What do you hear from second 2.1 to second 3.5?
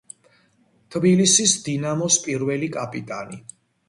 პირველი კაპიტანი.